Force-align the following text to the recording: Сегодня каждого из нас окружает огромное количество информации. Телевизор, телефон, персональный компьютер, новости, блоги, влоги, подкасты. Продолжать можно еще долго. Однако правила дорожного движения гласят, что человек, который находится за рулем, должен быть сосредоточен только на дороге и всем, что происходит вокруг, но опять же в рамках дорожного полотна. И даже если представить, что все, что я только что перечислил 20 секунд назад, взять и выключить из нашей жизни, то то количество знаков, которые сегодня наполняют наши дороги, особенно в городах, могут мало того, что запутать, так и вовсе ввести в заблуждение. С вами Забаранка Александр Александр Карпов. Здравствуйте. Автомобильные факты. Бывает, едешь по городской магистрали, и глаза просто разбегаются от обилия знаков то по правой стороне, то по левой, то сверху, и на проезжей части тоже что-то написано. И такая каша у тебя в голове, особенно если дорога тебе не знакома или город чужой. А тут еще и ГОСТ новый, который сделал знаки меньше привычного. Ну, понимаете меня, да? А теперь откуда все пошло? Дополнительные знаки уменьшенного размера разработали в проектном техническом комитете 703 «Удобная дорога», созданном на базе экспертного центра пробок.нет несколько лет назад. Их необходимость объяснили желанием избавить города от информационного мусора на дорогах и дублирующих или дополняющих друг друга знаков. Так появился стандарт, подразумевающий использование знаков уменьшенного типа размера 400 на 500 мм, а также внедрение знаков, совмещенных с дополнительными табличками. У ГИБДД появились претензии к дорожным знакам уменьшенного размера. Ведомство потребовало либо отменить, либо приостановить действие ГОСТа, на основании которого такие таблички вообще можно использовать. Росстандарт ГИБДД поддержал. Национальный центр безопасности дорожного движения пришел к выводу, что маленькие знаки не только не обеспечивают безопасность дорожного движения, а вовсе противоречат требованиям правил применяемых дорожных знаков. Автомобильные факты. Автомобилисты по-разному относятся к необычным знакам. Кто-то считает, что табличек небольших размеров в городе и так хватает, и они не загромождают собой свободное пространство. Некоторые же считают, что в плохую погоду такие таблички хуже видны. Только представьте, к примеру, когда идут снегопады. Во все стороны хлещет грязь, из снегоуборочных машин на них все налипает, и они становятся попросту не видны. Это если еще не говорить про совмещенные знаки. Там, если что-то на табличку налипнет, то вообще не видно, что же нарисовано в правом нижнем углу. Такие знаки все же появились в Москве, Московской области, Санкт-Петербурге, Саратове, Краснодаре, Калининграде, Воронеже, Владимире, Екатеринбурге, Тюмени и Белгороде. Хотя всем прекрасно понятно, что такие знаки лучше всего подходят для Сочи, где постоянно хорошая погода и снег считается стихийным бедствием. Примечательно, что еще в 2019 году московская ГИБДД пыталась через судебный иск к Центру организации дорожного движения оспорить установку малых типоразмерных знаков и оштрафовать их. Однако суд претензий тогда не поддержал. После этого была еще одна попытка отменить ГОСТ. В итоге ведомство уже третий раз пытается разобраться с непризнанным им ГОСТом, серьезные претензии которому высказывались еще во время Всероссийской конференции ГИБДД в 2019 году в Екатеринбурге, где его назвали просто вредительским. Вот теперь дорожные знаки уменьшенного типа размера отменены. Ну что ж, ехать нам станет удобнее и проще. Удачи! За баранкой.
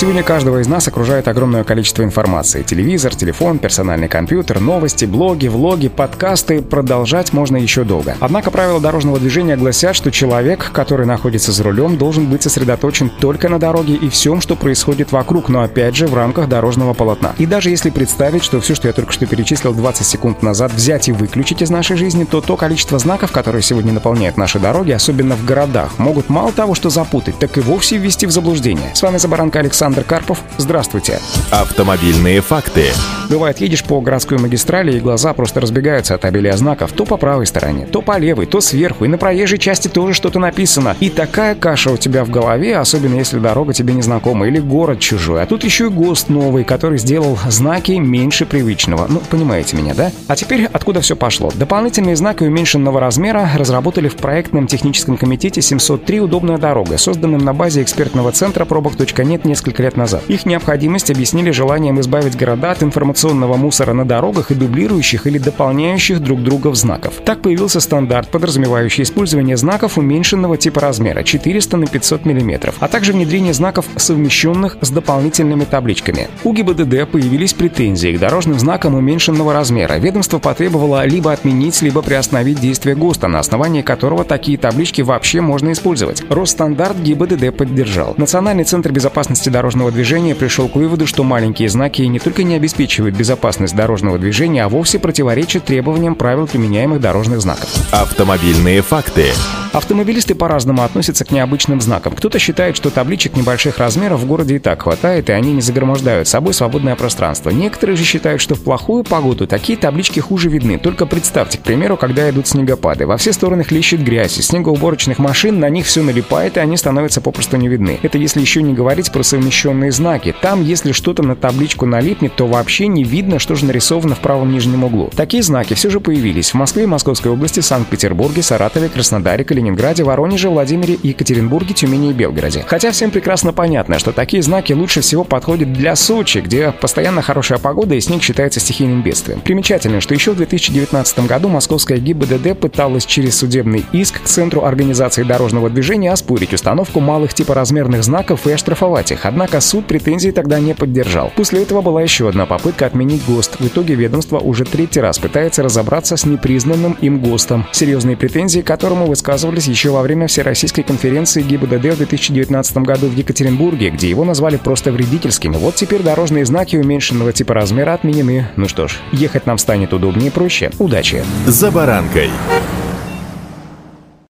Сегодня 0.00 0.22
каждого 0.22 0.62
из 0.62 0.66
нас 0.66 0.88
окружает 0.88 1.28
огромное 1.28 1.62
количество 1.62 2.02
информации. 2.02 2.62
Телевизор, 2.62 3.14
телефон, 3.14 3.58
персональный 3.58 4.08
компьютер, 4.08 4.58
новости, 4.58 5.04
блоги, 5.04 5.46
влоги, 5.46 5.88
подкасты. 5.88 6.62
Продолжать 6.62 7.34
можно 7.34 7.58
еще 7.58 7.84
долго. 7.84 8.16
Однако 8.18 8.50
правила 8.50 8.80
дорожного 8.80 9.18
движения 9.18 9.58
гласят, 9.58 9.94
что 9.94 10.10
человек, 10.10 10.70
который 10.72 11.04
находится 11.04 11.52
за 11.52 11.64
рулем, 11.64 11.98
должен 11.98 12.24
быть 12.24 12.42
сосредоточен 12.42 13.10
только 13.10 13.50
на 13.50 13.58
дороге 13.58 13.92
и 13.92 14.08
всем, 14.08 14.40
что 14.40 14.56
происходит 14.56 15.12
вокруг, 15.12 15.50
но 15.50 15.60
опять 15.60 15.96
же 15.96 16.06
в 16.06 16.14
рамках 16.14 16.48
дорожного 16.48 16.94
полотна. 16.94 17.34
И 17.36 17.44
даже 17.44 17.68
если 17.68 17.90
представить, 17.90 18.42
что 18.42 18.58
все, 18.62 18.74
что 18.74 18.88
я 18.88 18.94
только 18.94 19.12
что 19.12 19.26
перечислил 19.26 19.74
20 19.74 20.06
секунд 20.06 20.42
назад, 20.42 20.72
взять 20.72 21.10
и 21.10 21.12
выключить 21.12 21.60
из 21.60 21.68
нашей 21.68 21.98
жизни, 21.98 22.24
то 22.24 22.40
то 22.40 22.56
количество 22.56 22.98
знаков, 22.98 23.32
которые 23.32 23.60
сегодня 23.60 23.92
наполняют 23.92 24.38
наши 24.38 24.58
дороги, 24.58 24.92
особенно 24.92 25.36
в 25.36 25.44
городах, 25.44 25.98
могут 25.98 26.30
мало 26.30 26.52
того, 26.52 26.74
что 26.74 26.88
запутать, 26.88 27.38
так 27.38 27.58
и 27.58 27.60
вовсе 27.60 27.98
ввести 27.98 28.24
в 28.24 28.30
заблуждение. 28.30 28.94
С 28.94 29.02
вами 29.02 29.18
Забаранка 29.18 29.58
Александр 29.58 29.89
Александр 29.90 30.04
Карпов. 30.04 30.38
Здравствуйте. 30.56 31.20
Автомобильные 31.50 32.40
факты. 32.40 32.92
Бывает, 33.30 33.60
едешь 33.60 33.84
по 33.84 34.00
городской 34.00 34.38
магистрали, 34.38 34.96
и 34.96 35.00
глаза 35.00 35.32
просто 35.34 35.60
разбегаются 35.60 36.16
от 36.16 36.24
обилия 36.24 36.56
знаков 36.56 36.90
то 36.90 37.04
по 37.04 37.16
правой 37.16 37.46
стороне, 37.46 37.86
то 37.86 38.02
по 38.02 38.18
левой, 38.18 38.46
то 38.46 38.60
сверху, 38.60 39.04
и 39.04 39.08
на 39.08 39.18
проезжей 39.18 39.58
части 39.58 39.86
тоже 39.86 40.14
что-то 40.14 40.40
написано. 40.40 40.96
И 40.98 41.10
такая 41.10 41.54
каша 41.54 41.92
у 41.92 41.96
тебя 41.96 42.24
в 42.24 42.30
голове, 42.30 42.76
особенно 42.76 43.14
если 43.14 43.38
дорога 43.38 43.72
тебе 43.72 43.94
не 43.94 44.02
знакома 44.02 44.48
или 44.48 44.58
город 44.58 44.98
чужой. 44.98 45.42
А 45.44 45.46
тут 45.46 45.62
еще 45.62 45.86
и 45.86 45.90
ГОСТ 45.90 46.28
новый, 46.28 46.64
который 46.64 46.98
сделал 46.98 47.38
знаки 47.48 47.92
меньше 47.92 48.46
привычного. 48.46 49.06
Ну, 49.08 49.22
понимаете 49.30 49.76
меня, 49.76 49.94
да? 49.94 50.10
А 50.26 50.34
теперь 50.34 50.64
откуда 50.64 51.00
все 51.00 51.14
пошло? 51.14 51.52
Дополнительные 51.54 52.16
знаки 52.16 52.42
уменьшенного 52.42 52.98
размера 52.98 53.48
разработали 53.54 54.08
в 54.08 54.16
проектном 54.16 54.66
техническом 54.66 55.16
комитете 55.16 55.62
703 55.62 56.20
«Удобная 56.20 56.58
дорога», 56.58 56.98
созданном 56.98 57.44
на 57.44 57.54
базе 57.54 57.82
экспертного 57.82 58.32
центра 58.32 58.64
пробок.нет 58.64 59.44
несколько 59.44 59.84
лет 59.84 59.96
назад. 59.96 60.24
Их 60.26 60.46
необходимость 60.46 61.12
объяснили 61.12 61.52
желанием 61.52 62.00
избавить 62.00 62.36
города 62.36 62.72
от 62.72 62.82
информационного 63.20 63.56
мусора 63.56 63.92
на 63.92 64.06
дорогах 64.06 64.50
и 64.50 64.54
дублирующих 64.54 65.26
или 65.26 65.38
дополняющих 65.38 66.20
друг 66.20 66.42
друга 66.42 66.72
знаков. 66.74 67.14
Так 67.24 67.42
появился 67.42 67.80
стандарт, 67.80 68.28
подразумевающий 68.28 69.02
использование 69.02 69.58
знаков 69.58 69.98
уменьшенного 69.98 70.56
типа 70.56 70.80
размера 70.80 71.22
400 71.22 71.76
на 71.76 71.86
500 71.86 72.24
мм, 72.24 72.72
а 72.78 72.88
также 72.88 73.12
внедрение 73.12 73.52
знаков, 73.52 73.84
совмещенных 73.96 74.78
с 74.80 74.90
дополнительными 74.90 75.64
табличками. 75.64 76.28
У 76.44 76.52
ГИБДД 76.54 77.10
появились 77.10 77.52
претензии 77.52 78.16
к 78.16 78.18
дорожным 78.18 78.58
знакам 78.58 78.94
уменьшенного 78.94 79.52
размера. 79.52 79.98
Ведомство 79.98 80.38
потребовало 80.38 81.04
либо 81.04 81.32
отменить, 81.32 81.82
либо 81.82 82.00
приостановить 82.00 82.60
действие 82.60 82.96
ГОСТа, 82.96 83.28
на 83.28 83.38
основании 83.38 83.82
которого 83.82 84.24
такие 84.24 84.56
таблички 84.56 85.02
вообще 85.02 85.42
можно 85.42 85.72
использовать. 85.72 86.22
Росстандарт 86.30 86.96
ГИБДД 86.98 87.54
поддержал. 87.54 88.14
Национальный 88.16 88.64
центр 88.64 88.92
безопасности 88.92 89.50
дорожного 89.50 89.90
движения 89.90 90.34
пришел 90.34 90.68
к 90.68 90.76
выводу, 90.76 91.06
что 91.06 91.22
маленькие 91.22 91.68
знаки 91.68 92.02
не 92.02 92.18
только 92.18 92.44
не 92.44 92.54
обеспечивают 92.54 93.09
безопасность 93.14 93.74
дорожного 93.74 94.18
движения, 94.18 94.64
а 94.64 94.68
вовсе 94.68 94.98
противоречат 94.98 95.64
требованиям 95.64 96.14
правил 96.14 96.46
применяемых 96.46 97.00
дорожных 97.00 97.40
знаков. 97.40 97.68
Автомобильные 97.92 98.82
факты. 98.82 99.26
Автомобилисты 99.72 100.34
по-разному 100.34 100.82
относятся 100.82 101.24
к 101.24 101.30
необычным 101.30 101.80
знакам. 101.80 102.14
Кто-то 102.16 102.40
считает, 102.40 102.76
что 102.76 102.90
табличек 102.90 103.36
небольших 103.36 103.78
размеров 103.78 104.18
в 104.18 104.26
городе 104.26 104.56
и 104.56 104.58
так 104.58 104.82
хватает, 104.82 105.30
и 105.30 105.32
они 105.32 105.52
не 105.52 105.60
загромождают 105.60 106.26
собой 106.26 106.54
свободное 106.54 106.96
пространство. 106.96 107.50
Некоторые 107.50 107.96
же 107.96 108.02
считают, 108.02 108.40
что 108.40 108.56
в 108.56 108.62
плохую 108.62 109.04
погоду 109.04 109.46
такие 109.46 109.78
таблички 109.78 110.18
хуже 110.18 110.48
видны. 110.48 110.76
Только 110.76 111.06
представьте, 111.06 111.58
к 111.58 111.62
примеру, 111.62 111.96
когда 111.96 112.28
идут 112.28 112.48
снегопады. 112.48 113.06
Во 113.06 113.16
все 113.16 113.32
стороны 113.32 113.62
хлещет 113.62 114.02
грязь, 114.02 114.38
из 114.38 114.48
снегоуборочных 114.48 115.20
машин 115.20 115.60
на 115.60 115.68
них 115.68 115.86
все 115.86 116.02
налипает, 116.02 116.56
и 116.56 116.60
они 116.60 116.76
становятся 116.76 117.20
попросту 117.20 117.56
не 117.56 117.68
видны. 117.68 118.00
Это 118.02 118.18
если 118.18 118.40
еще 118.40 118.62
не 118.62 118.74
говорить 118.74 119.12
про 119.12 119.22
совмещенные 119.22 119.92
знаки. 119.92 120.34
Там, 120.42 120.64
если 120.64 120.90
что-то 120.90 121.22
на 121.22 121.36
табличку 121.36 121.86
налипнет, 121.86 122.34
то 122.34 122.48
вообще 122.48 122.88
не 122.88 123.04
видно, 123.04 123.38
что 123.38 123.54
же 123.54 123.66
нарисовано 123.66 124.16
в 124.16 124.18
правом 124.18 124.50
нижнем 124.50 124.82
углу. 124.82 125.10
Такие 125.14 125.44
знаки 125.44 125.74
все 125.74 125.90
же 125.90 126.00
появились 126.00 126.50
в 126.50 126.54
Москве, 126.54 126.88
Московской 126.88 127.30
области, 127.30 127.60
Санкт-Петербурге, 127.60 128.42
Саратове, 128.42 128.88
Краснодаре, 128.88 129.44
Калининграде, 129.44 129.59
Воронеже, 130.02 130.48
Владимире, 130.48 130.98
Екатеринбурге, 131.02 131.74
Тюмени 131.74 132.10
и 132.10 132.12
Белгороде. 132.12 132.64
Хотя 132.66 132.90
всем 132.90 133.10
прекрасно 133.10 133.52
понятно, 133.52 133.98
что 133.98 134.12
такие 134.12 134.42
знаки 134.42 134.72
лучше 134.72 135.00
всего 135.00 135.24
подходят 135.24 135.72
для 135.72 135.96
Сочи, 135.96 136.38
где 136.38 136.72
постоянно 136.72 137.22
хорошая 137.22 137.58
погода 137.58 137.94
и 137.94 138.00
снег 138.00 138.22
считается 138.22 138.60
стихийным 138.60 139.02
бедствием. 139.02 139.40
Примечательно, 139.40 140.00
что 140.00 140.14
еще 140.14 140.32
в 140.32 140.36
2019 140.36 141.26
году 141.26 141.48
московская 141.48 141.98
ГИБДД 141.98 142.58
пыталась 142.58 143.04
через 143.04 143.36
судебный 143.36 143.84
иск 143.92 144.22
к 144.22 144.26
Центру 144.26 144.64
организации 144.64 145.22
дорожного 145.22 145.68
движения 145.68 146.12
оспорить 146.12 146.54
установку 146.54 147.00
малых 147.00 147.34
типоразмерных 147.34 148.02
знаков 148.02 148.46
и 148.46 148.52
оштрафовать 148.52 149.12
их. 149.12 149.26
Однако 149.26 149.60
суд 149.60 149.86
претензий 149.86 150.32
тогда 150.32 150.60
не 150.60 150.74
поддержал. 150.74 151.32
После 151.36 151.62
этого 151.62 151.82
была 151.82 152.02
еще 152.02 152.28
одна 152.28 152.46
попытка 152.46 152.86
отменить 152.86 153.24
ГОСТ. 153.26 153.60
В 153.60 153.66
итоге 153.66 153.94
ведомство 153.94 154.38
уже 154.38 154.64
третий 154.64 155.00
раз 155.00 155.18
пытается 155.18 155.62
разобраться 155.62 156.16
с 156.16 156.24
непризнанным 156.24 156.96
им 157.00 157.20
ГОСТом, 157.20 157.66
серьезные 157.72 158.16
претензии 158.16 158.60
которому 158.60 159.06
высказывались 159.50 159.66
еще 159.66 159.90
во 159.90 160.02
время 160.02 160.26
Всероссийской 160.26 160.84
конференции 160.84 161.42
ГИБДД 161.42 161.94
в 161.94 161.96
2019 161.98 162.76
году 162.78 163.08
в 163.08 163.16
Екатеринбурге, 163.16 163.90
где 163.90 164.08
его 164.08 164.24
назвали 164.24 164.56
просто 164.56 164.92
вредительским. 164.92 165.52
Вот 165.52 165.74
теперь 165.74 166.02
дорожные 166.02 166.44
знаки 166.44 166.76
уменьшенного 166.76 167.32
типа 167.32 167.54
размера 167.54 167.94
отменены. 167.94 168.48
Ну 168.56 168.68
что 168.68 168.88
ж, 168.88 168.98
ехать 169.12 169.46
нам 169.46 169.58
станет 169.58 169.92
удобнее 169.92 170.28
и 170.28 170.30
проще. 170.30 170.70
Удачи! 170.78 171.24
За 171.46 171.70
баранкой. 171.70 172.30